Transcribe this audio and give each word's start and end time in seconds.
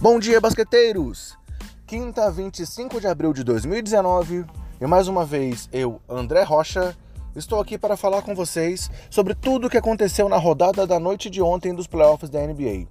Bom 0.00 0.20
dia, 0.20 0.40
basqueteiros! 0.40 1.36
Quinta, 1.84 2.30
25 2.30 3.00
de 3.00 3.08
abril 3.08 3.32
de 3.32 3.42
2019, 3.42 4.44
e 4.80 4.86
mais 4.86 5.08
uma 5.08 5.24
vez 5.24 5.68
eu, 5.72 6.00
André 6.08 6.44
Rocha, 6.44 6.96
estou 7.34 7.58
aqui 7.58 7.76
para 7.76 7.96
falar 7.96 8.22
com 8.22 8.32
vocês 8.32 8.88
sobre 9.10 9.34
tudo 9.34 9.66
o 9.66 9.70
que 9.70 9.76
aconteceu 9.76 10.28
na 10.28 10.36
rodada 10.36 10.86
da 10.86 11.00
noite 11.00 11.28
de 11.28 11.42
ontem 11.42 11.74
dos 11.74 11.88
playoffs 11.88 12.30
da 12.30 12.38
NBA. 12.46 12.86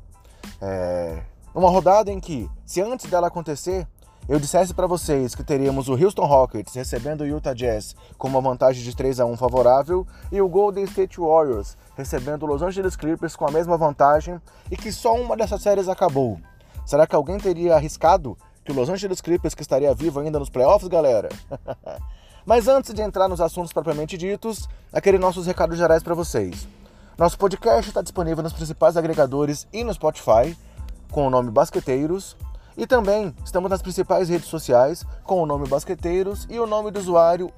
É 0.61 1.23
uma 1.55 1.69
rodada 1.69 2.11
em 2.11 2.19
que, 2.19 2.49
se 2.65 2.81
antes 2.81 3.09
dela 3.09 3.27
acontecer, 3.27 3.87
eu 4.27 4.37
dissesse 4.37 4.73
para 4.73 4.85
vocês 4.85 5.33
que 5.33 5.45
teríamos 5.45 5.87
o 5.87 5.93
Houston 5.93 6.25
Rockets 6.25 6.75
recebendo 6.75 7.21
o 7.21 7.25
Utah 7.25 7.53
Jazz 7.53 7.95
com 8.17 8.27
uma 8.27 8.41
vantagem 8.41 8.83
de 8.83 8.93
3 8.93 9.21
a 9.21 9.25
1 9.25 9.37
favorável 9.37 10.05
e 10.29 10.41
o 10.41 10.49
Golden 10.49 10.83
State 10.83 11.21
Warriors 11.21 11.77
recebendo 11.95 12.43
o 12.43 12.47
Los 12.47 12.61
Angeles 12.61 12.97
Clippers 12.97 13.37
com 13.37 13.47
a 13.47 13.51
mesma 13.51 13.77
vantagem 13.77 14.41
e 14.69 14.75
que 14.75 14.91
só 14.91 15.15
uma 15.15 15.37
dessas 15.37 15.61
séries 15.61 15.87
acabou. 15.87 16.37
Será 16.87 17.05
que 17.05 17.13
alguém 17.13 17.37
teria 17.37 17.75
arriscado 17.75 18.37
que 18.63 18.71
o 18.71 18.73
Los 18.73 18.87
Angeles 18.87 19.19
Clippers 19.19 19.53
que 19.53 19.61
estaria 19.61 19.93
vivo 19.93 20.21
ainda 20.21 20.39
nos 20.39 20.49
playoffs, 20.49 20.87
galera? 20.87 21.27
Mas 22.45 22.69
antes 22.69 22.93
de 22.93 23.01
entrar 23.01 23.27
nos 23.27 23.41
assuntos 23.41 23.73
propriamente 23.73 24.17
ditos, 24.17 24.69
aquele 24.93 25.17
nossos 25.17 25.45
recados 25.45 25.77
gerais 25.77 26.01
para 26.01 26.15
vocês. 26.15 26.65
Nosso 27.17 27.37
podcast 27.37 27.89
está 27.89 28.01
disponível 28.01 28.41
nos 28.41 28.53
principais 28.53 28.95
agregadores 28.95 29.67
e 29.73 29.83
no 29.83 29.93
Spotify 29.93 30.57
com 31.11 31.27
o 31.27 31.29
nome 31.29 31.51
Basqueteiros. 31.51 32.37
E 32.77 32.87
também 32.87 33.35
estamos 33.43 33.69
nas 33.69 33.81
principais 33.81 34.29
redes 34.29 34.47
sociais 34.47 35.05
com 35.25 35.43
o 35.43 35.45
nome 35.45 35.67
Basqueteiros 35.67 36.47
e 36.49 36.57
o 36.57 36.65
nome 36.65 36.89
do 36.89 37.01
usuário 37.01 37.51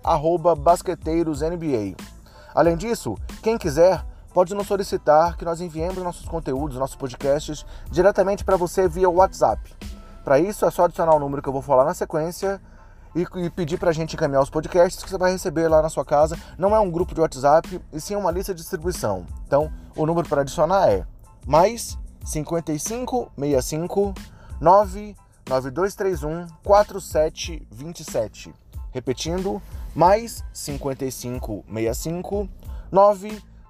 BasqueteirosNBA. 0.58 1.96
Além 2.55 2.76
disso, 2.76 3.16
quem 3.44 3.60
quiser 3.60 4.04
pode 4.34 4.54
nos 4.54 4.68
solicitar 4.68 5.38
que 5.38 5.46
nós 5.46 5.62
enviemos 5.62 6.04
nossos 6.04 6.28
conteúdos, 6.28 6.77
nossos 6.77 6.96
podcasts 6.96 7.66
diretamente 7.91 8.44
para 8.44 8.58
você 8.58 8.88
via 8.88 9.10
WhatsApp. 9.10 9.76
Para 10.24 10.40
isso 10.40 10.66
é 10.66 10.71
só 10.71 10.86
adicionar 10.86 11.16
o 11.16 11.20
número 11.20 11.41
que 11.41 11.49
eu 11.49 11.54
vou 11.54 11.62
falar 11.62 11.86
na 11.86 11.94
sequência 11.94 12.62
e, 13.16 13.26
e 13.44 13.49
pedir 13.49 13.77
para 13.77 13.90
a 13.90 13.94
gente 13.94 14.16
encaminhar 14.16 14.41
os 14.41 14.49
podcasts 14.49 15.04
que 15.04 15.10
você 15.10 15.18
vai 15.18 15.32
receber 15.32 15.68
lá 15.68 15.82
na 15.82 15.90
sua 15.90 16.05
casa. 16.05 16.38
Não 16.58 16.76
é 16.76 16.80
um 16.80 16.91
grupo 16.91 17.16
de 17.16 17.21
WhatsApp 17.21 17.82
e 17.91 17.99
sim 17.99 18.16
uma 18.16 18.32
lista 18.32 18.54
de 18.54 18.62
distribuição. 18.62 19.26
Então, 19.46 19.71
o 19.96 20.05
número 20.05 20.27
para 20.27 20.41
adicionar 20.41 20.90
é 20.90 21.05
mais 21.46 21.98
55 22.24 23.32
65 23.38 24.14
99231 24.62 26.48
4727. 26.64 28.54
Repetindo, 28.91 29.62
mais 29.96 30.43
55 30.54 31.66
65 31.68 32.49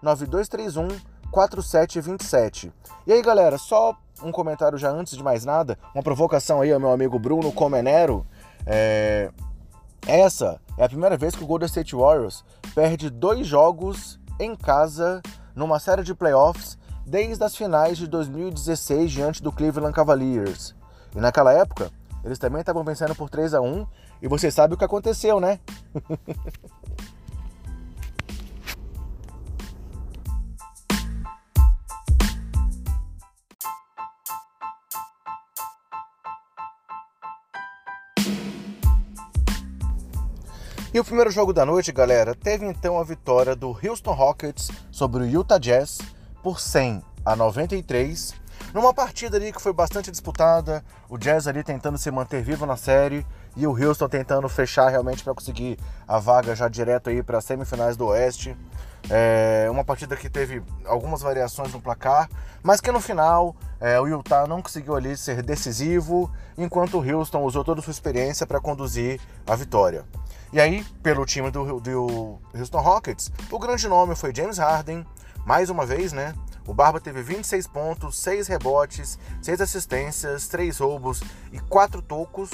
99231 0.02 0.88
4727. 1.32 2.74
E 3.06 3.14
aí, 3.14 3.22
galera, 3.22 3.58
só 3.58 3.96
um 4.22 4.32
comentário 4.32 4.78
já 4.78 4.90
antes 4.90 5.16
de 5.16 5.24
mais 5.24 5.46
nada, 5.46 5.78
uma 5.94 6.04
provocação 6.04 6.62
aí 6.62 6.72
ao 6.72 6.80
meu 6.80 6.92
amigo 6.92 7.20
Bruno 7.20 7.52
Comenero. 7.52 8.26
É... 8.66 9.32
Essa 10.08 10.60
é 10.78 10.84
a 10.84 10.90
primeira 10.90 11.18
vez 11.18 11.36
que 11.36 11.44
o 11.44 11.48
Golden 11.48 11.68
State 11.68 11.96
Warriors 11.96 12.44
perde 12.74 13.10
dois 13.10 13.46
jogos 13.46 14.20
em 14.40 14.56
casa 14.56 15.22
numa 15.54 15.78
série 15.78 16.04
de 16.04 16.16
playoffs 16.16 16.78
desde 17.06 17.44
as 17.44 17.56
finais 17.56 17.98
de 17.98 18.08
2016 18.08 19.12
diante 19.12 19.44
do 19.44 19.52
Cleveland 19.52 19.94
Cavaliers. 19.94 20.74
E 21.16 21.20
naquela 21.20 21.52
época, 21.52 21.92
eles 22.24 22.40
também 22.40 22.62
estavam 22.62 22.84
vencendo 22.84 23.16
por 23.16 23.30
3 23.30 23.54
a 23.54 23.62
1 23.62 23.86
e 24.22 24.28
você 24.28 24.50
sabe 24.52 24.74
o 24.74 24.78
que 24.78 24.86
aconteceu, 24.86 25.40
né? 25.40 25.60
E 41.00 41.02
o 41.02 41.06
primeiro 41.06 41.32
jogo 41.32 41.54
da 41.54 41.66
noite, 41.66 41.94
galera, 41.94 42.36
teve 42.36 42.66
então 42.66 43.00
a 43.00 43.04
vitória 43.06 43.56
do 43.56 43.70
Houston 43.70 44.12
Rockets 44.12 44.70
sobre 44.92 45.24
o 45.24 45.26
Utah 45.26 45.58
Jazz 45.58 46.00
por 46.44 46.60
100 46.60 47.02
a 47.24 47.38
93, 47.38 48.36
numa 48.74 48.94
partida 48.94 49.38
ali 49.38 49.52
que 49.52 49.62
foi 49.62 49.74
bastante 49.74 50.12
disputada, 50.12 50.84
o 51.10 51.18
Jazz 51.18 51.48
ali 51.48 51.64
tentando 51.64 51.98
se 51.98 52.10
manter 52.12 52.44
vivo 52.44 52.66
na 52.66 52.78
série 52.78 53.26
e 53.56 53.66
o 53.66 53.72
Houston 53.72 54.08
tentando 54.08 54.48
fechar 54.48 54.90
realmente 54.90 55.24
para 55.24 55.34
conseguir 55.34 55.78
a 56.08 56.20
vaga 56.20 56.56
já 56.56 56.68
direto 56.68 57.10
aí 57.10 57.24
para 57.24 57.40
as 57.40 57.46
semifinais 57.46 57.98
do 57.98 58.08
Oeste. 58.08 58.56
É 59.10 59.68
uma 59.72 59.84
partida 59.84 60.16
que 60.16 60.30
teve 60.30 60.62
algumas 60.86 61.22
variações 61.22 61.72
no 61.74 61.82
placar, 61.82 62.30
mas 62.62 62.80
que 62.82 62.92
no 62.92 63.00
final 63.00 63.56
é, 63.80 64.00
o 64.00 64.08
Utah 64.08 64.46
não 64.46 64.62
conseguiu 64.62 64.96
ali 64.96 65.18
ser 65.18 65.42
decisivo, 65.42 66.30
enquanto 66.58 67.00
o 67.00 67.18
Houston 67.18 67.44
usou 67.44 67.64
toda 67.64 67.80
a 67.80 67.84
sua 67.84 67.92
experiência 67.92 68.46
para 68.46 68.60
conduzir 68.60 69.20
a 69.48 69.56
vitória. 69.56 70.06
E 70.52 70.60
aí, 70.60 70.84
pelo 71.02 71.26
time 71.26 71.50
do, 71.50 71.80
do 71.80 72.40
Houston 72.54 72.82
Rockets, 72.82 73.32
o 73.52 73.60
grande 73.60 73.88
nome 73.88 74.16
foi 74.16 74.34
James 74.34 74.58
Harden, 74.58 75.06
mais 75.46 75.70
uma 75.70 75.86
vez, 75.86 76.12
né? 76.12 76.34
O 76.70 76.74
Barba 76.74 77.00
teve 77.00 77.24
26 77.24 77.66
pontos, 77.66 78.20
6 78.20 78.48
rebotes, 78.48 79.18
6 79.42 79.60
assistências, 79.60 80.48
3 80.48 80.78
roubos 80.78 81.20
e 81.52 81.60
4 81.60 82.00
tocos. 82.00 82.52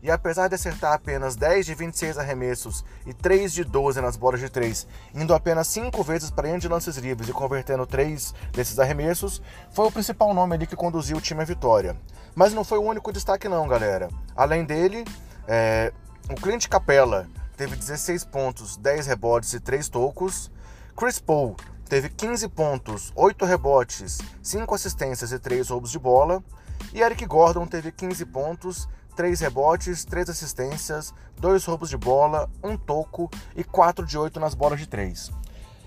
E 0.00 0.12
apesar 0.12 0.46
de 0.46 0.54
acertar 0.54 0.92
apenas 0.92 1.34
10 1.34 1.66
de 1.66 1.74
26 1.74 2.18
arremessos 2.18 2.84
e 3.04 3.12
3 3.12 3.52
de 3.52 3.64
12 3.64 4.00
nas 4.00 4.16
bolas 4.16 4.38
de 4.38 4.48
3, 4.48 4.86
indo 5.12 5.34
apenas 5.34 5.66
5 5.66 6.04
vezes 6.04 6.30
para 6.30 6.56
de 6.56 6.68
lances 6.68 6.98
livres 6.98 7.28
e 7.28 7.32
convertendo 7.32 7.84
3 7.84 8.32
desses 8.52 8.78
arremessos, 8.78 9.42
foi 9.72 9.88
o 9.88 9.90
principal 9.90 10.32
nome 10.32 10.54
ali 10.54 10.64
que 10.64 10.76
conduziu 10.76 11.16
o 11.16 11.20
time 11.20 11.42
à 11.42 11.44
vitória. 11.44 11.96
Mas 12.36 12.54
não 12.54 12.62
foi 12.62 12.78
o 12.78 12.84
único 12.84 13.12
destaque 13.12 13.48
não, 13.48 13.66
galera. 13.66 14.08
Além 14.36 14.64
dele, 14.64 15.04
é, 15.48 15.92
o 16.30 16.36
Clint 16.36 16.68
Capella 16.68 17.26
teve 17.56 17.74
16 17.74 18.24
pontos, 18.26 18.76
10 18.76 19.08
rebotes 19.08 19.52
e 19.52 19.58
3 19.58 19.88
tocos. 19.88 20.48
Chris 20.96 21.18
Paul 21.18 21.56
teve 21.88 22.10
15 22.10 22.48
pontos, 22.48 23.12
8 23.16 23.44
rebotes, 23.44 24.18
5 24.42 24.74
assistências 24.74 25.32
e 25.32 25.38
3 25.38 25.70
roubos 25.70 25.90
de 25.90 25.98
bola. 25.98 26.44
E 26.92 27.00
Eric 27.00 27.24
Gordon 27.26 27.66
teve 27.66 27.90
15 27.90 28.24
pontos, 28.26 28.88
3 29.16 29.40
rebotes, 29.40 30.04
3 30.04 30.30
assistências, 30.30 31.12
2 31.38 31.64
roubos 31.64 31.88
de 31.88 31.96
bola, 31.96 32.48
1 32.62 32.76
toco 32.76 33.30
e 33.56 33.64
4 33.64 34.06
de 34.06 34.16
8 34.16 34.38
nas 34.38 34.54
bolas 34.54 34.78
de 34.78 34.86
3. 34.86 35.30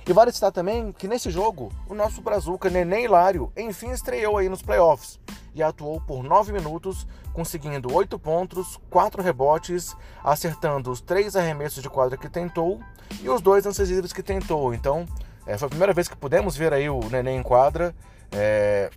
E 0.07 0.13
vale 0.13 0.31
citar 0.31 0.51
também 0.51 0.91
que 0.91 1.07
nesse 1.07 1.29
jogo, 1.29 1.71
o 1.87 1.93
nosso 1.93 2.21
Brazuca 2.21 2.69
Neném 2.69 3.05
Hilário 3.05 3.51
enfim 3.55 3.91
estreou 3.91 4.37
aí 4.37 4.49
nos 4.49 4.61
playoffs 4.61 5.19
e 5.53 5.61
atuou 5.61 6.01
por 6.01 6.23
9 6.23 6.51
minutos, 6.51 7.07
conseguindo 7.31 7.93
8 7.93 8.17
pontos, 8.17 8.79
4 8.89 9.21
rebotes, 9.21 9.95
acertando 10.23 10.91
os 10.91 10.99
3 10.99 11.35
arremessos 11.35 11.83
de 11.83 11.89
quadra 11.89 12.17
que 12.17 12.27
tentou 12.27 12.81
e 13.21 13.29
os 13.29 13.39
2 13.41 13.65
lances 13.65 13.89
livres 13.89 14.11
que 14.11 14.23
tentou. 14.23 14.73
Então, 14.73 15.05
é, 15.45 15.57
foi 15.57 15.65
a 15.67 15.69
primeira 15.69 15.93
vez 15.93 16.07
que 16.07 16.15
pudemos 16.15 16.55
ver 16.55 16.73
aí 16.73 16.89
o 16.89 16.99
Neném 17.09 17.39
em 17.39 17.43
quadra. 17.43 17.93
É, 18.31 18.89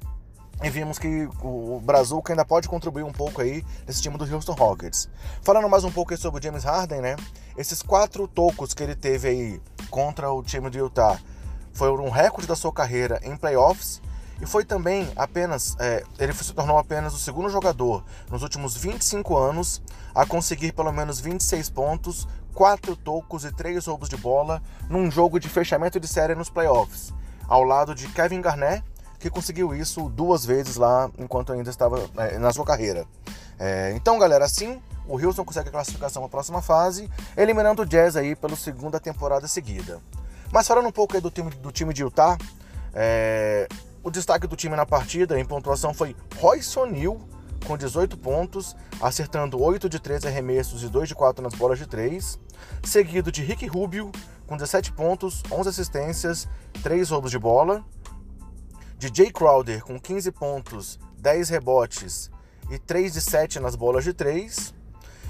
e 0.62 0.70
vimos 0.70 0.98
que 0.98 1.28
o 1.42 1.80
Brazuca 1.80 2.32
ainda 2.32 2.44
pode 2.44 2.68
contribuir 2.68 3.02
um 3.02 3.12
pouco 3.12 3.42
aí 3.42 3.64
nesse 3.86 4.00
time 4.00 4.16
do 4.16 4.32
Houston 4.32 4.52
Rockets. 4.52 5.08
Falando 5.42 5.68
mais 5.68 5.84
um 5.84 5.90
pouco 5.90 6.16
sobre 6.16 6.40
o 6.40 6.42
James 6.42 6.64
Harden, 6.64 7.00
né? 7.00 7.16
Esses 7.56 7.82
quatro 7.82 8.28
tocos 8.28 8.72
que 8.72 8.82
ele 8.82 8.94
teve 8.94 9.28
aí 9.28 9.62
contra 9.90 10.30
o 10.30 10.42
time 10.42 10.70
do 10.70 10.78
Utah 10.78 11.18
foram 11.72 12.04
um 12.04 12.10
recorde 12.10 12.46
da 12.46 12.54
sua 12.54 12.72
carreira 12.72 13.20
em 13.24 13.36
playoffs 13.36 14.00
e 14.40 14.46
foi 14.46 14.64
também 14.64 15.10
apenas, 15.16 15.76
é, 15.78 16.04
ele 16.18 16.32
se 16.32 16.52
tornou 16.52 16.78
apenas 16.78 17.14
o 17.14 17.18
segundo 17.18 17.48
jogador 17.48 18.04
nos 18.30 18.42
últimos 18.42 18.76
25 18.76 19.36
anos 19.36 19.82
a 20.14 20.26
conseguir 20.26 20.72
pelo 20.72 20.92
menos 20.92 21.20
26 21.20 21.70
pontos, 21.70 22.28
4 22.52 22.96
tocos 22.96 23.44
e 23.44 23.52
3 23.52 23.86
roubos 23.86 24.08
de 24.08 24.16
bola 24.16 24.62
num 24.88 25.10
jogo 25.10 25.38
de 25.38 25.48
fechamento 25.48 25.98
de 25.98 26.08
série 26.08 26.34
nos 26.34 26.50
playoffs, 26.50 27.12
ao 27.48 27.62
lado 27.62 27.94
de 27.94 28.08
Kevin 28.08 28.40
Garnett, 28.40 28.84
que 29.18 29.30
conseguiu 29.30 29.74
isso 29.74 30.08
duas 30.08 30.44
vezes 30.44 30.76
lá 30.76 31.10
enquanto 31.18 31.52
ainda 31.52 31.70
estava 31.70 32.08
é, 32.16 32.38
na 32.38 32.52
sua 32.52 32.64
carreira. 32.64 33.06
É, 33.58 33.92
então, 33.94 34.18
galera, 34.18 34.44
assim 34.44 34.80
o 35.06 35.18
Houston 35.18 35.44
consegue 35.44 35.68
a 35.68 35.72
classificação 35.72 36.22
para 36.22 36.28
a 36.28 36.30
próxima 36.30 36.62
fase, 36.62 37.10
eliminando 37.36 37.82
o 37.82 37.86
Jazz 37.86 38.16
aí 38.16 38.34
pela 38.34 38.56
segunda 38.56 38.98
temporada 38.98 39.46
seguida. 39.46 40.00
Mas 40.50 40.66
falando 40.66 40.88
um 40.88 40.92
pouco 40.92 41.14
aí 41.14 41.20
do 41.20 41.30
time, 41.30 41.50
do 41.50 41.70
time 41.70 41.92
de 41.92 42.02
Utah, 42.02 42.38
é, 42.94 43.68
o 44.04 44.10
destaque 44.10 44.46
do 44.46 44.54
time 44.54 44.76
na 44.76 44.84
partida 44.84 45.40
em 45.40 45.44
pontuação 45.46 45.94
foi 45.94 46.14
Royce 46.36 46.78
O'Neal, 46.78 47.18
com 47.66 47.74
18 47.74 48.18
pontos, 48.18 48.76
acertando 49.00 49.60
8 49.60 49.88
de 49.88 49.98
13 49.98 50.28
arremessos 50.28 50.82
e 50.82 50.88
2 50.88 51.08
de 51.08 51.14
4 51.14 51.42
nas 51.42 51.54
bolas 51.54 51.78
de 51.78 51.86
3, 51.86 52.38
seguido 52.84 53.32
de 53.32 53.42
Rick 53.42 53.66
Rubio, 53.66 54.12
com 54.46 54.58
17 54.58 54.92
pontos, 54.92 55.42
11 55.50 55.70
assistências, 55.70 56.46
3 56.82 57.08
roubos 57.08 57.30
de 57.30 57.38
bola, 57.38 57.82
de 58.98 59.10
Jay 59.12 59.32
Crowder, 59.32 59.82
com 59.82 59.98
15 59.98 60.30
pontos, 60.32 60.98
10 61.16 61.48
rebotes 61.48 62.30
e 62.70 62.78
3 62.78 63.14
de 63.14 63.22
7 63.22 63.58
nas 63.58 63.74
bolas 63.74 64.04
de 64.04 64.12
3, 64.12 64.74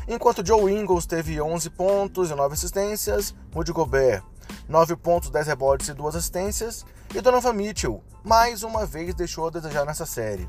enquanto 0.08 0.44
Joe 0.44 0.72
Ingles 0.72 1.06
teve 1.06 1.40
11 1.40 1.70
pontos 1.70 2.28
e 2.28 2.34
9 2.34 2.54
assistências, 2.54 3.32
Rudy 3.54 3.70
Gobert 3.70 4.33
9 4.68 4.96
pontos, 4.96 5.30
10 5.30 5.46
rebotes 5.46 5.88
e 5.88 5.94
2 5.94 6.16
assistências, 6.16 6.84
e 7.14 7.20
Donovan 7.20 7.52
Mitchell 7.52 8.02
mais 8.24 8.62
uma 8.62 8.86
vez 8.86 9.14
deixou 9.14 9.48
a 9.48 9.50
desejar 9.50 9.84
nessa 9.84 10.06
série. 10.06 10.48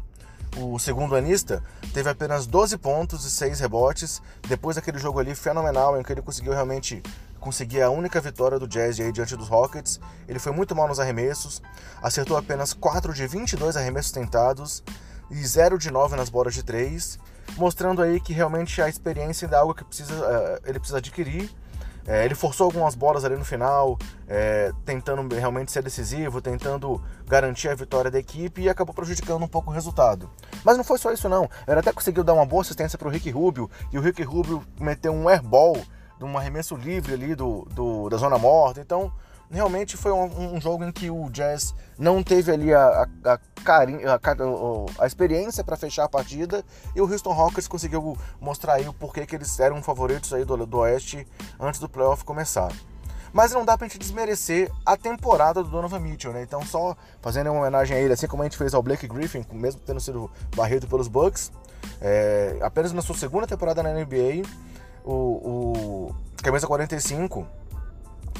o 0.57 0.79
segundo 0.79 1.15
anista, 1.17 1.61
teve 1.93 2.09
apenas 2.09 2.47
12 2.47 2.77
pontos 2.77 3.25
e 3.25 3.31
6 3.31 3.59
rebotes, 3.59 4.21
depois 4.47 4.77
daquele 4.77 4.97
jogo 4.97 5.19
ali 5.19 5.35
fenomenal 5.35 5.99
em 5.99 6.03
que 6.03 6.13
ele 6.13 6.21
conseguiu 6.21 6.53
realmente 6.53 7.03
conseguir 7.45 7.81
a 7.81 7.89
única 7.91 8.19
vitória 8.19 8.57
do 8.57 8.67
Jazz 8.67 8.99
aí 8.99 9.11
diante 9.11 9.35
dos 9.35 9.49
Rockets. 9.49 9.99
Ele 10.27 10.39
foi 10.39 10.51
muito 10.51 10.75
mal 10.75 10.87
nos 10.87 10.99
arremessos, 10.99 11.61
acertou 12.01 12.37
apenas 12.37 12.73
4 12.73 13.13
de 13.13 13.27
22 13.27 13.77
arremessos 13.77 14.11
tentados 14.11 14.83
e 15.29 15.35
0 15.35 15.77
de 15.77 15.91
9 15.91 16.15
nas 16.15 16.29
bolas 16.29 16.53
de 16.53 16.63
3, 16.63 17.19
mostrando 17.57 18.01
aí 18.01 18.19
que 18.19 18.33
realmente 18.33 18.81
a 18.81 18.89
experiência 18.89 19.45
ainda 19.45 19.57
é 19.57 19.59
algo 19.59 19.75
que 19.75 19.83
precisa, 19.83 20.13
uh, 20.13 20.61
ele 20.65 20.79
precisa 20.79 20.97
adquirir 20.97 21.53
é, 22.07 22.23
ele 22.23 22.35
forçou 22.35 22.65
algumas 22.65 22.93
bolas 22.93 23.25
ali 23.25 23.35
no 23.35 23.43
final, 23.43 23.97
é, 24.27 24.71
tentando 24.85 25.33
realmente 25.35 25.71
ser 25.71 25.81
decisivo, 25.81 26.39
tentando 26.41 27.01
garantir 27.27 27.69
a 27.69 27.75
vitória 27.75 28.11
da 28.11 28.19
equipe 28.19 28.61
e 28.61 28.69
acabou 28.69 28.93
prejudicando 28.93 29.43
um 29.43 29.47
pouco 29.47 29.71
o 29.71 29.73
resultado. 29.73 30.29
Mas 30.63 30.77
não 30.77 30.83
foi 30.83 30.99
só 30.99 31.11
isso 31.11 31.27
não. 31.27 31.49
Ele 31.67 31.79
até 31.79 31.91
conseguiu 31.91 32.23
dar 32.23 32.33
uma 32.33 32.45
boa 32.45 32.61
assistência 32.61 32.97
para 32.97 33.07
o 33.07 33.11
Rick 33.11 33.29
Rubio 33.31 33.69
e 33.91 33.97
o 33.97 34.01
Rick 34.01 34.21
Rubio 34.23 34.63
meteu 34.79 35.13
um 35.13 35.27
airball 35.27 35.75
de 36.17 36.23
um 36.23 36.37
arremesso 36.37 36.75
livre 36.75 37.13
ali 37.13 37.33
do, 37.33 37.67
do 37.71 38.07
da 38.07 38.17
zona 38.17 38.37
morta. 38.37 38.79
Então 38.79 39.11
realmente 39.51 39.95
foi 39.97 40.11
um, 40.11 40.55
um, 40.55 40.61
jogo 40.61 40.83
em 40.83 40.91
que 40.91 41.09
o 41.09 41.29
Jazz 41.29 41.73
não 41.97 42.23
teve 42.23 42.51
ali 42.51 42.73
a, 42.73 43.07
a, 43.23 43.33
a, 43.33 43.39
carinho, 43.63 44.01
a, 44.09 44.19
a 45.03 45.07
experiência 45.07 45.63
para 45.63 45.77
fechar 45.77 46.05
a 46.05 46.09
partida 46.09 46.63
e 46.95 47.01
o 47.01 47.11
Houston 47.11 47.31
Rockets 47.31 47.67
conseguiu 47.67 48.17
mostrar 48.39 48.73
aí 48.73 48.87
o 48.87 48.93
porquê 48.93 49.25
que 49.25 49.35
eles 49.35 49.59
eram 49.59 49.81
favoritos 49.81 50.33
aí 50.33 50.43
do, 50.43 50.65
do 50.65 50.77
Oeste 50.79 51.27
antes 51.59 51.79
do 51.79 51.89
playoff 51.89 52.23
começar. 52.23 52.71
Mas 53.35 53.51
não 53.51 53.65
dá 53.65 53.77
pra 53.77 53.85
gente 53.85 53.99
desmerecer 53.99 54.71
a 54.85 54.95
temporada 54.95 55.61
do 55.61 55.69
Donovan 55.69 55.99
Mitchell, 55.99 56.31
né? 56.31 56.41
Então, 56.41 56.65
só 56.65 56.95
fazendo 57.21 57.51
uma 57.51 57.59
homenagem 57.59 57.97
a 57.97 57.99
ele, 57.99 58.13
assim 58.13 58.27
como 58.27 58.41
a 58.41 58.45
gente 58.45 58.57
fez 58.57 58.73
ao 58.73 58.81
Blake 58.81 59.05
Griffin, 59.09 59.45
mesmo 59.51 59.81
tendo 59.81 59.99
sido 59.99 60.31
barrido 60.55 60.87
pelos 60.87 61.09
Bucks, 61.09 61.51
é, 61.99 62.57
apenas 62.61 62.93
na 62.93 63.01
sua 63.01 63.13
segunda 63.13 63.45
temporada 63.45 63.83
na 63.83 63.91
NBA, 63.91 64.47
o, 65.03 65.11
o 65.11 66.15
camisa 66.41 66.65
45 66.65 67.45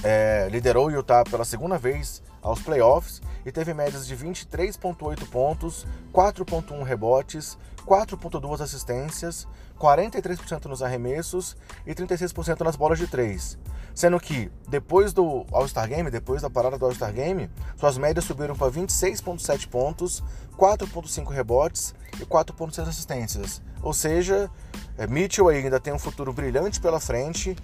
é, 0.03 0.47
liderou 0.51 0.87
o 0.87 0.91
Utah 0.91 1.23
pela 1.23 1.45
segunda 1.45 1.77
vez 1.77 2.21
aos 2.41 2.61
playoffs 2.61 3.21
e 3.45 3.51
teve 3.51 3.73
médias 3.73 4.05
de 4.05 4.15
23,8 4.15 5.27
pontos, 5.29 5.85
4,1 6.13 6.83
rebotes, 6.83 7.57
4,2 7.85 8.61
assistências, 8.61 9.47
43% 9.79 10.65
nos 10.65 10.81
arremessos 10.81 11.55
e 11.85 11.93
36% 11.93 12.61
nas 12.61 12.75
bolas 12.75 12.97
de 12.97 13.07
3. 13.07 13.57
Sendo 13.93 14.19
que 14.19 14.51
depois 14.67 15.13
do 15.13 15.45
All-Star 15.51 15.87
Game, 15.87 16.11
depois 16.11 16.41
da 16.41 16.49
parada 16.49 16.77
do 16.77 16.85
All-Star 16.85 17.13
Game, 17.13 17.49
suas 17.77 17.97
médias 17.97 18.25
subiram 18.25 18.55
para 18.55 18.71
26,7 18.71 19.69
pontos, 19.69 20.23
4,5 20.57 21.29
rebotes 21.29 21.95
e 22.19 22.25
4,6 22.25 22.87
assistências. 22.87 23.61
Ou 23.81 23.93
seja, 23.93 24.49
é, 24.97 25.07
Mitchell 25.07 25.47
ainda 25.47 25.79
tem 25.79 25.93
um 25.93 25.99
futuro 25.99 26.33
brilhante 26.33 26.81
pela 26.81 26.99
frente 26.99 27.55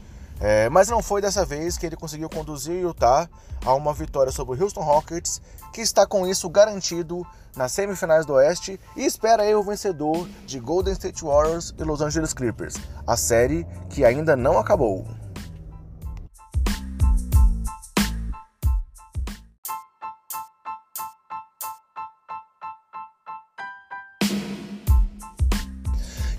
é, 0.42 0.68
mas 0.70 0.90
não 0.90 1.04
foi 1.04 1.22
dessa 1.22 1.46
vez 1.46 1.78
que 1.78 1.86
ele 1.86 1.96
conseguiu 1.96 2.28
conduzir 2.28 2.74
o 2.74 2.90
Utah 2.90 3.30
a 3.64 3.76
uma 3.76 3.94
vitória 3.94 4.32
sobre 4.32 4.58
o 4.58 4.64
Houston 4.64 4.82
Rockets, 4.82 5.40
que 5.72 5.82
está 5.82 6.06
com 6.08 6.28
isso 6.28 6.50
garantido 6.50 7.26
nas 7.56 7.72
semifinais 7.72 8.26
do 8.26 8.34
Oeste 8.34 8.80
e 8.96 9.06
espera 9.06 9.44
aí 9.44 9.54
o 9.54 9.62
vencedor 9.62 10.28
de 10.48 10.60
Golden 10.60 10.94
State 10.94 11.24
Warriors 11.24 11.76
e 11.78 11.84
Los 11.84 12.02
Angeles 12.02 12.34
Clippers, 12.34 12.76
a 13.06 13.16
série 13.16 13.68
que 13.90 14.04
ainda 14.04 14.36
não 14.36 14.58
acabou. 14.58 15.06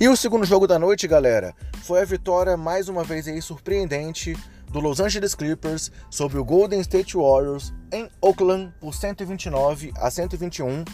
E 0.02 0.08
o 0.08 0.16
segundo 0.16 0.44
jogo 0.44 0.66
da 0.66 0.80
noite, 0.80 1.06
galera, 1.06 1.54
foi 1.84 2.00
a 2.00 2.04
vitória 2.04 2.56
mais 2.56 2.88
uma 2.88 3.04
vez 3.04 3.28
aí 3.28 3.40
surpreendente 3.40 4.36
do 4.68 4.80
Los 4.80 4.98
Angeles 4.98 5.32
Clippers 5.32 5.92
sobre 6.10 6.38
o 6.38 6.44
Golden 6.44 6.80
State 6.80 7.16
Warriors 7.16 7.72
em 7.92 8.10
Oakland 8.20 8.74
por 8.80 8.92
129 8.92 9.92
a 9.94 10.10
121. 10.10 10.84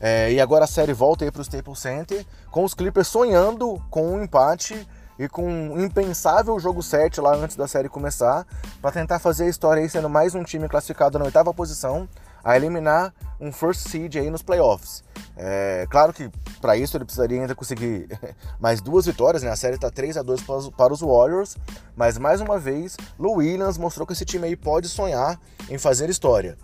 É, 0.00 0.32
e 0.32 0.40
agora 0.40 0.64
a 0.64 0.66
série 0.66 0.92
volta 0.92 1.24
aí 1.24 1.30
para 1.30 1.38
o 1.38 1.42
Staples 1.42 1.78
Center, 1.78 2.26
com 2.50 2.64
os 2.64 2.74
Clippers 2.74 3.06
sonhando 3.06 3.80
com 3.88 4.14
um 4.14 4.24
empate 4.24 4.84
e 5.16 5.28
com 5.28 5.46
um 5.48 5.80
impensável 5.80 6.58
jogo 6.58 6.82
7 6.82 7.20
lá 7.20 7.36
antes 7.36 7.54
da 7.54 7.68
série 7.68 7.88
começar, 7.88 8.44
para 8.82 8.90
tentar 8.90 9.20
fazer 9.20 9.44
a 9.44 9.48
história 9.48 9.80
aí 9.80 9.88
sendo 9.88 10.10
mais 10.10 10.34
um 10.34 10.42
time 10.42 10.68
classificado 10.68 11.20
na 11.20 11.24
oitava 11.24 11.54
posição 11.54 12.08
a 12.42 12.56
eliminar 12.56 13.14
um 13.40 13.52
first 13.52 13.88
seed 13.88 14.16
aí 14.16 14.28
nos 14.28 14.42
playoffs. 14.42 15.05
É, 15.36 15.86
claro 15.90 16.14
que 16.14 16.30
para 16.60 16.76
isso 16.76 16.96
ele 16.96 17.04
precisaria 17.04 17.40
ainda 17.40 17.54
conseguir 17.54 18.08
mais 18.58 18.80
duas 18.80 19.04
vitórias, 19.04 19.42
né? 19.42 19.50
A 19.50 19.56
série 19.56 19.74
está 19.74 19.90
3 19.90 20.16
a 20.16 20.22
2 20.22 20.42
para 20.76 20.92
os 20.92 21.00
Warriors, 21.00 21.56
mas 21.94 22.16
mais 22.16 22.40
uma 22.40 22.58
vez, 22.58 22.96
Lou 23.18 23.36
Williams 23.36 23.76
mostrou 23.76 24.06
que 24.06 24.14
esse 24.14 24.24
time 24.24 24.46
aí 24.46 24.56
pode 24.56 24.88
sonhar 24.88 25.38
em 25.68 25.76
fazer 25.76 26.08
história. 26.08 26.56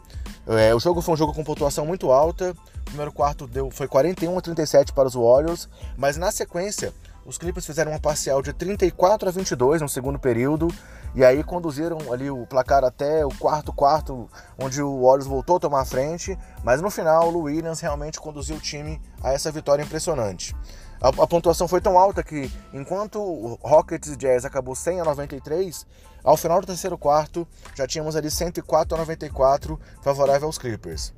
É, 0.46 0.74
o 0.74 0.80
jogo 0.80 1.00
foi 1.00 1.14
um 1.14 1.16
jogo 1.16 1.32
com 1.32 1.44
pontuação 1.44 1.86
muito 1.86 2.10
alta. 2.10 2.56
O 2.80 2.84
primeiro 2.84 3.12
quarto 3.12 3.46
deu, 3.46 3.70
foi 3.70 3.86
41 3.86 4.36
a 4.36 4.40
37 4.40 4.92
para 4.92 5.06
os 5.06 5.14
Warriors, 5.14 5.68
mas 5.96 6.16
na 6.16 6.30
sequência, 6.30 6.92
os 7.24 7.38
Clippers 7.38 7.66
fizeram 7.66 7.92
uma 7.92 8.00
parcial 8.00 8.42
de 8.42 8.52
34 8.52 9.28
a 9.28 9.32
22 9.32 9.80
no 9.80 9.88
segundo 9.88 10.18
período 10.18 10.68
e 11.14 11.24
aí 11.24 11.44
conduziram 11.44 12.12
ali 12.12 12.30
o 12.30 12.46
placar 12.46 12.84
até 12.84 13.24
o 13.24 13.28
quarto 13.28 13.72
quarto, 13.72 14.28
onde 14.58 14.82
o 14.82 15.02
Warriors 15.02 15.26
voltou 15.26 15.56
a 15.56 15.60
tomar 15.60 15.80
a 15.82 15.84
frente, 15.84 16.38
mas 16.64 16.80
no 16.80 16.90
final 16.90 17.32
o 17.32 17.42
Williams 17.42 17.80
realmente 17.80 18.18
conduziu 18.18 18.56
o 18.56 18.60
time 18.60 19.00
a 19.22 19.32
essa 19.32 19.52
vitória 19.52 19.82
impressionante. 19.82 20.56
A, 21.00 21.08
a 21.08 21.26
pontuação 21.26 21.68
foi 21.68 21.80
tão 21.80 21.98
alta 21.98 22.22
que, 22.22 22.50
enquanto 22.72 23.20
o 23.20 23.58
Rockets 23.62 24.16
Jazz 24.16 24.44
acabou 24.44 24.74
100 24.74 25.00
a 25.00 25.04
93, 25.04 25.86
ao 26.24 26.36
final 26.36 26.60
do 26.60 26.66
terceiro 26.66 26.96
quarto 26.96 27.46
já 27.74 27.86
tínhamos 27.86 28.16
ali 28.16 28.30
104 28.30 28.94
a 28.94 28.98
94 28.98 29.78
favorável 30.00 30.46
aos 30.46 30.58
Clippers. 30.58 31.12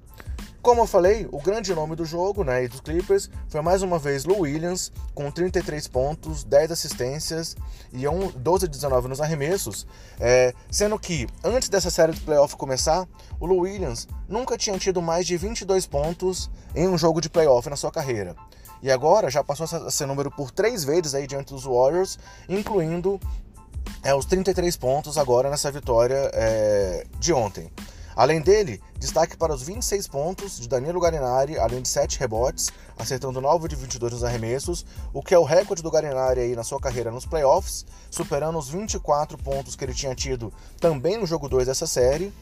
Como 0.65 0.81
eu 0.81 0.87
falei, 0.87 1.29
o 1.31 1.39
grande 1.43 1.75
nome 1.75 1.95
do 1.95 2.07
jogo 2.07 2.43
né, 2.43 2.65
e 2.65 2.69
dos 2.69 2.81
Clippers 2.81 3.29
foi 3.51 3.61
mais 3.61 3.83
uma 3.83 3.99
vez 3.99 4.25
Lou 4.25 4.41
Williams, 4.41 4.91
com 5.15 5.31
33 5.31 5.87
pontos, 5.89 6.43
10 6.43 6.73
assistências 6.73 7.55
e 7.93 8.05
12 8.35 8.67
de 8.67 8.71
19 8.71 9.09
nos 9.09 9.21
arremessos, 9.21 9.87
é, 10.19 10.55
sendo 10.71 10.99
que 10.99 11.27
antes 11.45 11.69
dessa 11.69 11.91
série 11.91 12.13
de 12.13 12.21
playoff 12.23 12.57
começar, 12.57 13.07
o 13.39 13.45
Lou 13.45 13.59
Williams 13.59 14.09
nunca 14.27 14.57
tinha 14.57 14.79
tido 14.79 15.03
mais 15.03 15.27
de 15.27 15.37
22 15.37 15.85
pontos 15.85 16.51
em 16.75 16.89
um 16.89 16.97
jogo 16.97 17.21
de 17.21 17.29
playoff 17.29 17.69
na 17.69 17.77
sua 17.77 17.93
carreira. 17.93 18.35
E 18.83 18.91
agora 18.91 19.29
já 19.29 19.45
passou 19.45 19.67
a 19.67 19.91
ser 19.91 20.07
número 20.07 20.31
por 20.31 20.51
três 20.51 20.83
vezes 20.83 21.15
aí 21.15 21.27
diante 21.27 21.53
dos 21.53 21.65
Warriors, 21.65 22.19
incluindo 22.49 23.21
é, 24.03 24.15
os 24.15 24.25
33 24.25 24.75
pontos 24.79 25.19
agora 25.19 25.51
nessa 25.51 25.71
vitória 25.71 26.31
é, 26.33 27.05
de 27.21 27.35
ontem. 27.35 27.71
Além 28.17 28.41
dele, 28.41 28.81
destaque 28.97 29.37
para 29.37 29.53
os 29.53 29.63
26 29.63 30.07
pontos 30.07 30.61
de 30.61 30.69
Danilo 30.69 31.01
Garinari, 31.01 31.59
além 31.59 31.83
de 31.83 31.89
7 31.89 32.19
rebotes, 32.21 32.71
acertando 32.97 33.41
9 33.41 33.67
de 33.67 33.75
22 33.75 34.13
nos 34.13 34.25
arremessos, 34.25 34.87
o 35.13 35.21
que 35.21 35.35
é 35.35 35.39
o 35.39 35.43
recorde 35.43 35.83
do 35.83 35.91
Garinari 35.91 36.41
aí 36.41 36.55
na 36.55 36.63
sua 36.63 36.79
carreira 36.79 37.11
nos 37.11 37.27
playoffs, 37.27 37.85
superando 38.11 38.57
os 38.57 38.69
24 38.69 39.37
pontos 39.39 39.75
que 39.75 39.85
ele 39.85 39.93
tinha 39.93 40.15
tido 40.15 40.53
também 40.81 41.19
no 41.19 41.27
jogo 41.27 41.49
2 41.49 41.67
dessa 41.67 41.89
série. 41.89 42.33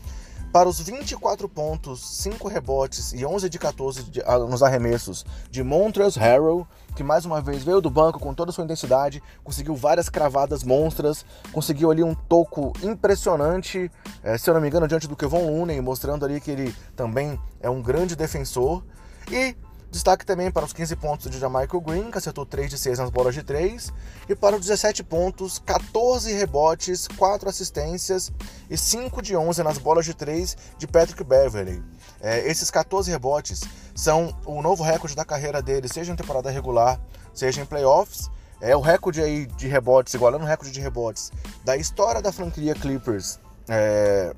Para 0.53 0.69
os 0.69 0.79
24 0.79 1.49
pontos, 1.49 2.07
5 2.19 2.47
rebotes 2.47 3.15
e 3.15 3.25
11 3.25 3.49
de 3.49 3.59
14 3.59 4.03
de, 4.03 4.23
ah, 4.27 4.39
nos 4.39 4.63
arremessos 4.63 5.25
de 5.51 5.63
Montrezl 5.63 6.21
Harrell, 6.21 6.69
que 6.95 7.03
mais 7.03 7.25
uma 7.25 7.41
vez 7.41 7.65
veio 7.65 7.81
do 7.81 7.89
banco 7.89 8.21
com 8.21 8.35
toda 8.35 8.51
a 8.51 8.53
sua 8.53 8.63
intensidade, 8.63 9.23
conseguiu 9.43 9.75
várias 9.75 10.11
cravadas 10.11 10.63
monstras, 10.63 11.25
conseguiu 11.53 11.91
ali 11.91 12.05
um 12.05 12.15
toco 12.15 12.75
impressionante, 12.83 13.91
é, 14.23 14.37
se 14.37 14.51
eu 14.51 14.53
não 14.53 14.61
me 14.61 14.69
engano, 14.69 14.87
diante 14.87 15.09
do 15.09 15.17
Kevon 15.17 15.47
Looney, 15.47 15.81
mostrando 15.81 16.23
ali 16.27 16.39
que 16.39 16.51
ele 16.51 16.77
também 16.95 17.41
é 17.59 17.71
um 17.71 17.81
grande 17.81 18.15
defensor. 18.15 18.85
E 19.31 19.57
Destaque 19.93 20.25
também 20.25 20.51
para 20.51 20.65
os 20.65 20.73
15 20.73 20.97
pontos 20.97 21.31
de 21.31 21.39
Jamaica 21.39 21.79
Green, 21.79 22.11
que 22.11 22.17
acertou 22.17 22.47
3 22.47 22.71
de 22.71 22.79
6 22.79 22.99
nas 22.99 23.11
bolas 23.11 23.35
de 23.35 23.43
3. 23.43 23.93
E 24.27 24.35
para 24.35 24.57
os 24.57 24.63
17 24.63 25.05
pontos, 25.05 25.59
14 25.59 26.33
rebotes, 26.33 27.07
4 27.07 27.47
assistências 27.47 28.33
e 28.71 28.77
5 28.79 29.21
de 29.21 29.37
11 29.37 29.63
nas 29.63 29.77
bolas 29.77 30.07
de 30.07 30.15
3 30.15 30.57
de 30.79 30.87
Patrick 30.87 31.23
Beverley. 31.23 31.83
É, 32.23 32.39
esses 32.51 32.71
14 32.71 33.11
rebotes 33.11 33.61
são 33.95 34.35
o 34.47 34.63
novo 34.63 34.83
recorde 34.83 35.15
da 35.15 35.27
carreira 35.27 35.61
dele, 35.61 35.87
seja 35.89 36.11
em 36.11 36.17
temporada 36.17 36.51
regular, 36.51 36.99
seja 37.35 37.61
em 37.61 37.67
playoffs. 37.67 38.31
É 38.63 38.75
o 38.75 38.81
recorde 38.81 39.21
aí 39.21 39.45
de 39.45 39.69
rebotes, 39.69 40.15
igualando 40.15 40.45
o 40.45 40.49
recorde 40.49 40.73
de 40.73 40.81
rebotes 40.81 41.31
da 41.67 41.77
história 41.77 42.23
da 42.23 42.33
franquia 42.33 42.75
Clippers. 42.75 43.39
É, 43.69 44.35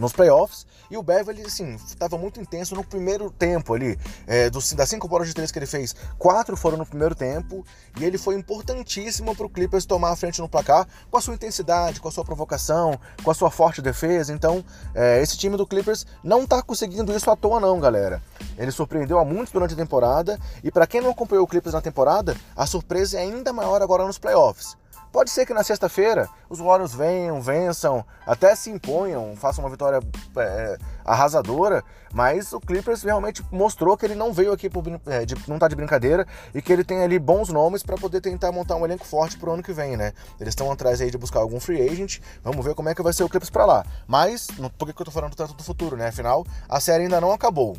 nos 0.00 0.12
playoffs. 0.12 0.66
E 0.90 0.96
o 0.96 1.02
Beverly, 1.02 1.42
assim, 1.42 1.74
estava 1.74 2.18
muito 2.18 2.40
intenso 2.40 2.74
no 2.74 2.82
primeiro 2.82 3.30
tempo 3.30 3.74
ali. 3.74 3.96
É, 4.26 4.50
dos, 4.50 4.72
das 4.72 4.88
cinco 4.88 5.06
bolas 5.06 5.28
de 5.28 5.34
três 5.34 5.52
que 5.52 5.58
ele 5.58 5.66
fez, 5.66 5.94
quatro 6.18 6.56
foram 6.56 6.78
no 6.78 6.86
primeiro 6.86 7.14
tempo. 7.14 7.64
E 8.00 8.04
ele 8.04 8.18
foi 8.18 8.34
importantíssimo 8.34 9.36
para 9.36 9.46
o 9.46 9.48
Clippers 9.48 9.84
tomar 9.84 10.10
a 10.10 10.16
frente 10.16 10.40
no 10.40 10.48
placar 10.48 10.88
com 11.08 11.16
a 11.16 11.20
sua 11.20 11.34
intensidade, 11.34 12.00
com 12.00 12.08
a 12.08 12.10
sua 12.10 12.24
provocação, 12.24 12.98
com 13.22 13.30
a 13.30 13.34
sua 13.34 13.50
forte 13.50 13.80
defesa. 13.80 14.32
Então, 14.32 14.64
é, 14.94 15.22
esse 15.22 15.36
time 15.36 15.56
do 15.56 15.66
Clippers 15.66 16.06
não 16.24 16.42
está 16.42 16.60
conseguindo 16.62 17.14
isso 17.14 17.30
à 17.30 17.36
toa, 17.36 17.60
não, 17.60 17.78
galera. 17.78 18.20
Ele 18.58 18.72
surpreendeu 18.72 19.18
a 19.18 19.24
muitos 19.24 19.52
durante 19.52 19.74
a 19.74 19.76
temporada 19.76 20.40
e 20.64 20.70
para 20.72 20.86
quem 20.86 21.00
não 21.00 21.10
acompanhou 21.10 21.44
o 21.44 21.48
Clippers 21.48 21.74
na 21.74 21.80
temporada, 21.80 22.36
a 22.56 22.66
surpresa 22.66 23.18
é 23.18 23.20
ainda 23.20 23.52
maior 23.52 23.80
agora 23.82 24.04
nos 24.04 24.18
playoffs. 24.18 24.79
Pode 25.12 25.30
ser 25.30 25.44
que 25.44 25.52
na 25.52 25.64
sexta-feira 25.64 26.28
os 26.48 26.60
Warriors 26.60 26.94
venham, 26.94 27.42
vençam, 27.42 28.04
até 28.24 28.54
se 28.54 28.70
imponham, 28.70 29.34
façam 29.36 29.64
uma 29.64 29.70
vitória 29.70 30.00
é, 30.36 30.78
arrasadora, 31.04 31.82
mas 32.12 32.52
o 32.52 32.60
Clippers 32.60 33.02
realmente 33.02 33.44
mostrou 33.50 33.96
que 33.96 34.06
ele 34.06 34.14
não 34.14 34.32
veio 34.32 34.52
aqui 34.52 34.70
por, 34.70 34.84
é, 35.06 35.24
de, 35.24 35.34
não 35.48 35.58
tá 35.58 35.66
de 35.66 35.74
brincadeira 35.74 36.24
e 36.54 36.62
que 36.62 36.72
ele 36.72 36.84
tem 36.84 37.02
ali 37.02 37.18
bons 37.18 37.48
nomes 37.48 37.82
para 37.82 37.96
poder 37.96 38.20
tentar 38.20 38.52
montar 38.52 38.76
um 38.76 38.84
elenco 38.84 39.04
forte 39.04 39.36
pro 39.36 39.52
ano 39.52 39.64
que 39.64 39.72
vem, 39.72 39.96
né? 39.96 40.12
Eles 40.40 40.52
estão 40.52 40.70
atrás 40.70 41.00
aí 41.00 41.10
de 41.10 41.18
buscar 41.18 41.40
algum 41.40 41.58
free 41.58 41.82
agent, 41.88 42.20
vamos 42.44 42.64
ver 42.64 42.76
como 42.76 42.88
é 42.88 42.94
que 42.94 43.02
vai 43.02 43.12
ser 43.12 43.24
o 43.24 43.28
Clippers 43.28 43.50
para 43.50 43.66
lá. 43.66 43.84
Mas, 44.06 44.46
por 44.78 44.86
que, 44.86 44.92
que 44.92 45.02
eu 45.02 45.06
tô 45.06 45.10
falando 45.10 45.34
tanto 45.34 45.54
do 45.54 45.62
futuro, 45.64 45.96
né? 45.96 46.08
Afinal, 46.08 46.46
a 46.68 46.78
série 46.78 47.04
ainda 47.04 47.20
não 47.20 47.32
acabou. 47.32 47.76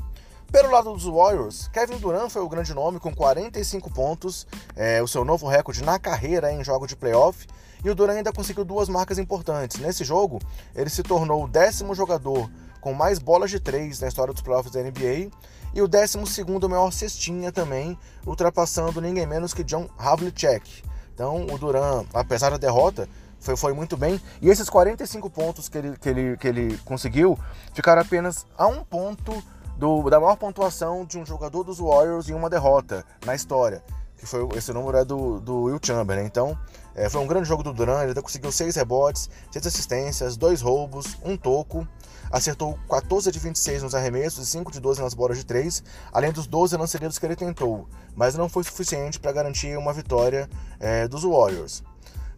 Pelo 0.52 0.70
lado 0.70 0.92
dos 0.92 1.06
Warriors, 1.06 1.70
Kevin 1.70 1.98
Durant 1.98 2.30
foi 2.30 2.42
o 2.42 2.50
grande 2.50 2.74
nome 2.74 3.00
com 3.00 3.16
45 3.16 3.90
pontos, 3.90 4.46
é, 4.76 5.02
o 5.02 5.08
seu 5.08 5.24
novo 5.24 5.48
recorde 5.48 5.82
na 5.82 5.98
carreira 5.98 6.52
em 6.52 6.62
jogo 6.62 6.86
de 6.86 6.94
playoff. 6.94 7.48
E 7.86 7.90
o 7.90 7.96
Durant 7.96 8.18
ainda 8.18 8.34
conseguiu 8.34 8.66
duas 8.66 8.90
marcas 8.90 9.18
importantes. 9.18 9.80
Nesse 9.80 10.04
jogo, 10.04 10.40
ele 10.76 10.90
se 10.90 11.04
tornou 11.04 11.46
o 11.46 11.48
décimo 11.48 11.96
jogador 11.96 12.52
com 12.82 12.94
mais 12.94 13.18
bolas 13.18 13.50
de 13.50 13.62
três 13.62 14.02
na 14.02 14.10
história 14.10 14.34
dos 14.34 14.42
playoffs 14.42 14.74
da 14.74 14.82
NBA 14.82 15.32
e 15.74 15.82
o 15.82 15.88
décimo 15.88 16.28
segundo 16.28 16.68
maior 16.68 16.92
cestinha 16.92 17.50
também, 17.50 17.98
ultrapassando 18.28 19.00
ninguém 19.00 19.26
menos 19.26 19.54
que 19.54 19.64
John 19.64 19.88
Havlicek. 19.98 20.84
Então, 21.14 21.46
o 21.46 21.58
Durant, 21.58 22.06
apesar 22.14 22.50
da 22.50 22.58
derrota, 22.58 23.08
foi, 23.40 23.56
foi 23.56 23.72
muito 23.72 23.96
bem. 23.96 24.20
E 24.42 24.50
esses 24.50 24.70
45 24.70 25.30
pontos 25.30 25.70
que 25.70 25.78
ele, 25.78 25.98
que 25.98 26.10
ele, 26.10 26.38
que 26.38 26.48
ele 26.48 26.78
conseguiu 26.80 27.40
ficaram 27.74 28.02
apenas 28.02 28.46
a 28.58 28.68
um 28.68 28.84
ponto 28.84 29.42
do, 29.82 30.08
da 30.12 30.20
maior 30.20 30.36
pontuação 30.36 31.04
de 31.04 31.18
um 31.18 31.26
jogador 31.26 31.64
dos 31.64 31.80
Warriors 31.80 32.30
em 32.30 32.36
uma 32.36 32.52
derrota 32.52 33.04
na 33.26 33.34
história. 33.34 33.84
Que 34.16 34.28
foi 34.28 34.48
esse 34.56 34.72
número 34.72 34.96
é 34.96 35.04
do, 35.04 35.40
do 35.40 35.64
Will 35.64 35.80
Chamberlain. 35.82 36.24
Então, 36.24 36.56
é, 36.94 37.10
foi 37.10 37.20
um 37.20 37.26
grande 37.26 37.48
jogo 37.48 37.64
do 37.64 37.74
Durant. 37.74 38.04
Ele 38.04 38.22
conseguiu 38.22 38.52
seis 38.52 38.76
rebotes, 38.76 39.28
seis 39.52 39.66
assistências, 39.66 40.38
dois 40.38 40.62
roubos, 40.62 41.18
um 41.26 41.36
toco. 41.36 41.88
Acertou 42.30 42.78
14 42.88 43.32
de 43.32 43.40
26 43.40 43.82
nos 43.82 43.96
arremessos 43.96 44.48
e 44.48 44.52
5 44.52 44.72
de 44.72 44.80
12 44.80 45.02
nas 45.02 45.16
bolas 45.16 45.40
de 45.40 45.46
3, 45.46 45.84
além 46.14 46.32
dos 46.32 46.46
12 46.46 46.78
lançamentos 46.78 47.18
que 47.18 47.26
ele 47.26 47.36
tentou, 47.36 47.90
mas 48.16 48.36
não 48.36 48.48
foi 48.48 48.64
suficiente 48.64 49.20
para 49.20 49.34
garantir 49.34 49.76
uma 49.78 49.92
vitória 49.92 50.48
é, 50.80 51.10
dos 51.10 51.24
Warriors. 51.24 51.84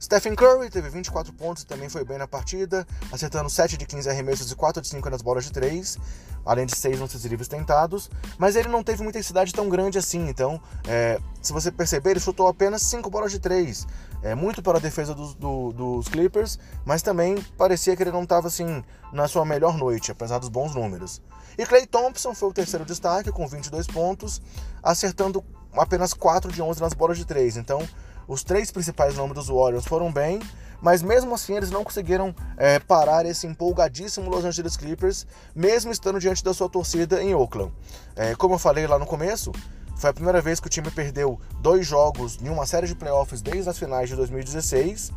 Stephen 0.04 0.36
Curry 0.36 0.70
teve 0.70 0.90
24 0.90 1.32
pontos 1.32 1.64
e 1.64 1.66
também 1.66 1.88
foi 1.88 2.04
bem 2.04 2.18
na 2.18 2.28
partida, 2.28 2.86
acertando 3.10 3.50
7 3.50 3.78
de 3.78 3.86
15 3.86 4.10
arremessos 4.10 4.52
e 4.52 4.56
4 4.56 4.82
de 4.82 4.90
5 4.90 5.10
nas 5.10 5.22
bolas 5.22 5.46
de 5.46 5.52
3, 5.54 5.98
além 6.46 6.66
de 6.66 6.76
6 6.76 7.00
lances 7.00 7.24
livres 7.24 7.48
tentados, 7.48 8.12
mas 8.38 8.58
ele 8.58 8.68
não 8.68 8.84
teve 8.84 9.02
muita 9.02 9.18
intensidade 9.18 9.54
tão 9.54 9.70
grande 9.70 9.98
assim, 9.98 10.28
então, 10.28 10.62
é, 10.86 11.22
se 11.42 11.54
você 11.54 11.72
perceber, 11.72 12.12
ele 12.12 12.20
chutou 12.20 12.50
apenas 12.50 12.82
5 12.82 13.10
bolas 13.10 13.32
de 13.32 13.40
3, 13.40 13.88
é, 14.24 14.36
muito 14.36 14.62
para 14.62 14.78
a 14.78 14.82
defesa 14.82 15.16
dos, 15.16 15.36
do, 15.36 15.72
dos 15.72 16.10
Clippers, 16.10 16.60
mas 16.84 17.02
também 17.02 17.42
parecia 17.58 17.96
que 17.96 18.04
ele 18.04 18.12
não 18.12 18.24
estava 18.24 18.48
assim 18.48 18.84
na 19.14 19.30
sua 19.30 19.46
melhor 19.46 19.78
noite, 19.78 20.12
apesar 20.12 20.38
dos 20.38 20.50
bons 20.50 20.76
números. 20.76 21.22
E 21.58 21.66
Clay 21.66 21.88
Thompson 21.88 22.36
foi 22.36 22.50
o 22.50 22.54
terceiro 22.54 22.84
destaque, 22.84 23.32
com 23.32 23.48
22 23.48 23.88
pontos, 23.88 24.42
acertando 24.84 25.42
apenas 25.72 26.14
4 26.14 26.52
de 26.52 26.62
11 26.62 26.82
nas 26.82 26.94
bolas 26.94 27.18
de 27.18 27.24
3, 27.24 27.56
então 27.56 27.88
os 28.28 28.44
três 28.44 28.72
principais 28.72 29.16
nomes 29.16 29.36
dos 29.36 29.48
Warriors 29.48 29.86
foram 29.86 30.12
bem, 30.12 30.40
mas 30.82 31.02
mesmo 31.02 31.34
assim 31.34 31.56
eles 31.56 31.72
não 31.72 31.84
conseguiram 31.84 32.36
é, 32.58 32.78
parar 32.78 33.26
esse 33.26 33.48
empolgadíssimo 33.48 34.30
Los 34.30 34.44
Angeles 34.44 34.76
Clippers, 34.76 35.26
mesmo 35.56 35.92
estando 35.92 36.20
diante 36.20 36.44
da 36.44 36.54
sua 36.54 36.68
torcida 36.68 37.24
em 37.24 37.34
Oakland. 37.34 37.72
É, 38.16 38.36
como 38.36 38.56
eu 38.56 38.60
falei 38.60 38.86
lá 38.86 39.00
no 39.00 39.06
começo, 39.06 39.52
foi 39.96 40.10
a 40.10 40.14
primeira 40.14 40.42
vez 40.42 40.60
que 40.60 40.68
o 40.68 40.70
time 40.70 40.92
perdeu 40.92 41.40
dois 41.62 41.88
jogos 41.88 42.38
em 42.42 42.50
uma 42.50 42.66
série 42.66 42.88
de 42.88 42.96
playoffs 42.96 43.42
desde 43.42 43.70
as 43.70 43.78
finais 43.78 44.10
de 44.10 44.16
2016. 44.16 45.14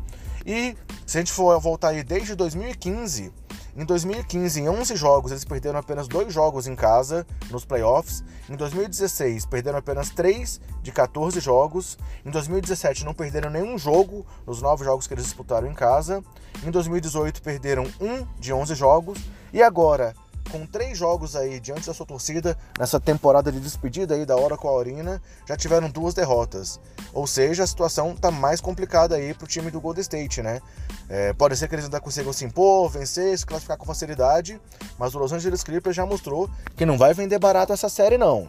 E 0.46 0.76
se 1.04 1.18
a 1.18 1.20
gente 1.20 1.32
for 1.32 1.58
voltar 1.60 1.88
aí 1.88 2.04
desde 2.04 2.36
2015, 2.36 3.32
em 3.76 3.85
2015, 3.85 4.59
em 4.59 4.68
11 4.71 4.97
jogos, 4.97 5.30
eles 5.30 5.45
perderam 5.45 5.78
apenas 5.78 6.09
dois 6.09 6.33
jogos 6.33 6.66
em 6.66 6.75
casa 6.75 7.26
nos 7.50 7.66
playoffs. 7.66 8.25
Em 8.49 8.56
2016, 8.56 9.45
perderam 9.45 9.78
apenas 9.78 10.09
3 10.09 10.59
de 10.83 10.90
14 10.90 11.38
jogos. 11.40 11.99
Em 12.25 12.30
2017, 12.30 13.04
não 13.04 13.12
perderam 13.12 13.50
nenhum 13.50 13.76
jogo 13.76 14.25
nos 14.47 14.62
9 14.62 14.83
jogos 14.83 15.06
que 15.06 15.12
eles 15.12 15.26
disputaram 15.26 15.68
em 15.68 15.75
casa. 15.75 16.25
Em 16.64 16.71
2018, 16.71 17.42
perderam 17.42 17.85
1 18.00 18.26
de 18.40 18.50
11 18.50 18.75
jogos. 18.75 19.18
E 19.52 19.62
agora, 19.62 20.14
com 20.56 20.66
três 20.66 20.96
jogos 20.96 21.36
aí 21.36 21.60
diante 21.60 21.86
da 21.86 21.92
sua 21.92 22.06
torcida 22.06 22.56
nessa 22.78 22.98
temporada 22.98 23.52
de 23.52 23.60
despedida 23.60 24.14
aí 24.14 24.25
da 24.25 24.36
hora 24.36 24.56
com 24.56 24.68
a 24.68 24.72
Orina, 24.72 25.20
já 25.46 25.56
tiveram 25.56 25.90
duas 25.90 26.14
derrotas. 26.14 26.80
Ou 27.12 27.26
seja, 27.26 27.62
a 27.62 27.66
situação 27.66 28.16
tá 28.16 28.30
mais 28.30 28.60
complicada 28.60 29.16
aí 29.16 29.34
pro 29.34 29.46
time 29.46 29.70
do 29.70 29.80
Golden 29.80 30.00
State, 30.00 30.42
né? 30.42 30.60
É, 31.08 31.32
pode 31.34 31.56
ser 31.56 31.68
que 31.68 31.75
eles 31.75 31.84
ainda 31.84 32.00
consigam 32.00 32.32
se 32.32 32.44
impor, 32.44 32.88
vencer, 32.88 33.38
se 33.38 33.44
classificar 33.44 33.76
com 33.76 33.84
facilidade, 33.84 34.58
mas 34.98 35.14
o 35.14 35.18
Los 35.18 35.32
Angeles 35.32 35.62
Clippers 35.62 35.94
já 35.94 36.06
mostrou 36.06 36.48
que 36.75 36.86
não 36.86 36.96
vai 36.96 37.12
vender 37.12 37.38
barato 37.38 37.72
essa 37.72 37.88
série 37.88 38.16
não. 38.16 38.48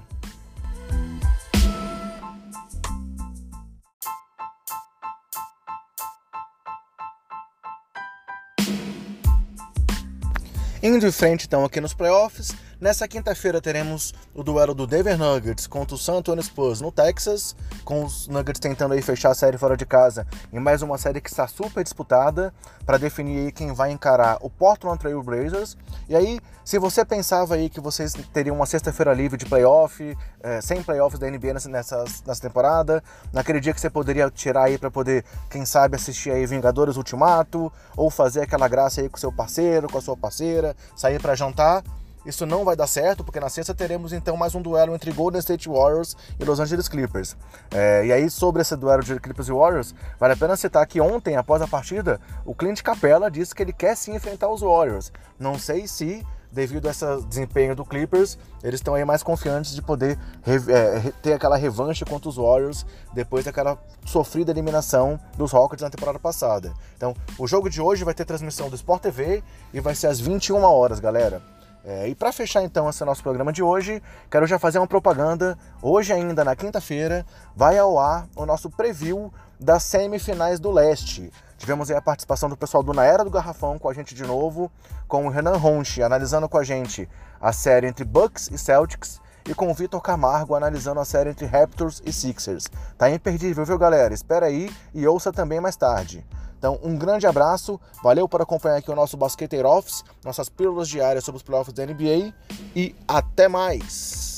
Indo 10.87 11.05
em 11.05 11.11
frente 11.11 11.45
então 11.45 11.65
aqui 11.65 11.81
nos 11.81 11.93
playoffs, 11.93 12.55
Nessa 12.79 13.07
quinta-feira 13.07 13.59
teremos 13.59 14.13
o 14.35 14.43
duelo 14.43 14.75
do 14.75 14.85
Denver 14.85 15.17
Nuggets 15.17 15.65
contra 15.65 15.95
o 15.95 15.97
San 15.97 16.17
Antonio 16.17 16.43
Spurs 16.43 16.79
no 16.79 16.91
Texas, 16.91 17.55
com 17.83 18.03
os 18.03 18.27
Nuggets 18.27 18.59
tentando 18.59 18.93
aí 18.93 19.01
fechar 19.01 19.31
a 19.31 19.33
série 19.33 19.57
fora 19.57 19.75
de 19.75 19.83
casa 19.83 20.27
em 20.53 20.59
mais 20.59 20.83
uma 20.83 20.95
série 20.95 21.19
que 21.19 21.27
está 21.27 21.47
super 21.47 21.83
disputada 21.83 22.53
para 22.85 22.99
definir 22.99 23.45
aí 23.45 23.51
quem 23.51 23.73
vai 23.73 23.91
encarar 23.91 24.37
o 24.41 24.49
Portland 24.49 24.99
Trail 24.99 25.23
Blazers. 25.23 25.75
E 26.07 26.15
aí, 26.15 26.39
se 26.63 26.77
você 26.77 27.03
pensava 27.03 27.55
aí 27.55 27.67
que 27.67 27.81
vocês 27.81 28.13
teriam 28.31 28.55
uma 28.55 28.67
sexta-feira 28.67 29.11
livre 29.11 29.39
de 29.39 29.47
playoff, 29.47 30.15
é, 30.43 30.61
sem 30.61 30.83
playoffs 30.83 31.19
da 31.19 31.27
NBA 31.31 31.53
nessa, 31.55 32.05
nessa, 32.27 32.41
temporada, 32.41 33.03
naquele 33.33 33.59
dia 33.59 33.73
que 33.73 33.81
você 33.81 33.89
poderia 33.89 34.29
tirar 34.29 34.65
aí 34.65 34.77
para 34.77 34.91
poder, 34.91 35.25
quem 35.49 35.65
sabe, 35.65 35.95
assistir 35.95 36.29
aí 36.29 36.45
Vingadores 36.45 36.95
Ultimato, 36.95 37.73
ou 37.95 38.11
fazer 38.11 38.41
aquela 38.41 38.67
graça 38.67 39.01
aí 39.01 39.09
com 39.09 39.17
seu 39.17 39.31
parceiro, 39.31 39.89
com 39.89 39.97
a 39.97 40.01
sua 40.01 40.15
parceira, 40.15 40.75
sair 40.95 41.19
para 41.19 41.33
jantar, 41.33 41.83
isso 42.27 42.45
não 42.45 42.65
vai 42.65 42.75
dar 42.75 42.87
certo, 42.87 43.23
porque 43.23 43.39
na 43.39 43.47
sexta 43.47 43.73
teremos 43.73 44.11
então 44.11 44.35
mais 44.35 44.53
um 44.53 44.61
duelo 44.61 44.93
entre 44.93 45.13
Golden 45.13 45.39
State 45.39 45.69
Warriors 45.69 46.15
e 46.37 46.43
Los 46.43 46.59
Angeles 46.59 46.89
Clippers. 46.89 47.37
É, 47.71 48.05
e 48.05 48.11
aí, 48.11 48.29
sobre 48.29 48.61
esse 48.61 48.75
duelo 48.75 49.01
de 49.01 49.17
Clippers 49.17 49.47
e 49.47 49.53
Warriors, 49.53 49.95
vale 50.19 50.33
a 50.33 50.37
pena 50.37 50.57
citar 50.57 50.85
que 50.85 50.99
ontem, 50.99 51.37
após 51.37 51.61
a 51.61 51.67
partida, 51.67 52.19
o 52.45 52.53
Clint 52.53 52.81
Capella 52.81 53.31
disse 53.31 53.55
que 53.55 53.63
ele 53.63 53.71
quer 53.71 53.95
sim 53.95 54.13
enfrentar 54.13 54.49
os 54.49 54.59
Warriors. 54.59 55.09
Não 55.39 55.57
sei 55.57 55.87
se 55.87 56.25
devido 56.51 56.87
a 56.87 56.91
esse 56.91 57.05
desempenho 57.27 57.75
do 57.75 57.85
Clippers, 57.85 58.37
eles 58.63 58.79
estão 58.79 58.95
aí 58.95 59.05
mais 59.05 59.21
confiantes 59.21 59.73
de 59.73 59.81
poder 59.81 60.17
é, 60.45 61.11
ter 61.21 61.33
aquela 61.33 61.55
revanche 61.55 62.03
contra 62.03 62.29
os 62.29 62.35
Warriors 62.35 62.85
depois 63.13 63.45
daquela 63.45 63.77
sofrida 64.05 64.51
eliminação 64.51 65.19
dos 65.37 65.51
Rockets 65.51 65.83
na 65.83 65.89
temporada 65.89 66.19
passada. 66.19 66.73
Então, 66.95 67.13
o 67.37 67.47
jogo 67.47 67.69
de 67.69 67.81
hoje 67.81 68.03
vai 68.03 68.13
ter 68.13 68.25
transmissão 68.25 68.69
do 68.69 68.75
Sport 68.75 69.01
TV 69.01 69.43
e 69.73 69.79
vai 69.79 69.95
ser 69.95 70.07
às 70.07 70.19
21 70.19 70.61
horas, 70.63 70.99
galera. 70.99 71.41
É, 71.89 72.05
e 72.09 72.13
para 72.13 72.33
fechar 72.33 72.61
então 72.63 72.89
esse 72.89 73.05
nosso 73.05 73.23
programa 73.23 73.53
de 73.53 73.63
hoje, 73.63 74.03
quero 74.29 74.45
já 74.45 74.59
fazer 74.59 74.77
uma 74.77 74.87
propaganda. 74.87 75.57
Hoje 75.81 76.11
ainda 76.11 76.43
na 76.43 76.53
quinta-feira 76.53 77.25
vai 77.55 77.77
ao 77.77 77.97
ar 77.97 78.27
o 78.35 78.45
nosso 78.45 78.69
preview 78.69 79.31
das 79.57 79.83
semifinais 79.83 80.59
do 80.59 80.69
Leste. 80.69 81.31
Tivemos 81.57 81.89
a 81.89 82.01
participação 82.01 82.49
do 82.49 82.57
pessoal 82.57 82.83
do 82.83 82.91
Na 82.91 83.05
Era 83.05 83.23
do 83.23 83.29
Garrafão 83.29 83.79
com 83.79 83.87
a 83.87 83.93
gente 83.93 84.13
de 84.13 84.23
novo, 84.23 84.69
com 85.07 85.27
o 85.27 85.29
Renan 85.29 85.55
Ronchi 85.55 86.03
analisando 86.03 86.49
com 86.49 86.57
a 86.57 86.63
gente 86.65 87.07
a 87.39 87.53
série 87.53 87.87
entre 87.87 88.03
Bucks 88.03 88.49
e 88.51 88.57
Celtics 88.57 89.21
e 89.47 89.53
com 89.53 89.71
o 89.71 89.73
Vitor 89.73 90.01
Camargo 90.01 90.55
analisando 90.55 90.99
a 90.99 91.05
série 91.05 91.29
entre 91.29 91.45
Raptors 91.45 92.01
e 92.05 92.11
Sixers. 92.11 92.67
Tá 92.97 93.09
imperdível, 93.09 93.65
viu 93.65 93.77
galera? 93.77 94.13
Espera 94.13 94.47
aí 94.47 94.69
e 94.93 95.07
ouça 95.07 95.31
também 95.31 95.59
mais 95.59 95.75
tarde. 95.75 96.25
Então, 96.57 96.79
um 96.83 96.97
grande 96.97 97.27
abraço, 97.27 97.79
valeu 98.03 98.27
por 98.27 98.41
acompanhar 98.41 98.77
aqui 98.77 98.91
o 98.91 98.95
nosso 98.95 99.15
Basqueteiro 99.15 99.69
Office, 99.69 100.03
nossas 100.23 100.49
pílulas 100.49 100.87
diárias 100.87 101.23
sobre 101.23 101.37
os 101.37 101.43
playoffs 101.43 101.73
da 101.73 101.85
NBA 101.85 102.33
e 102.75 102.95
até 103.07 103.47
mais! 103.47 104.36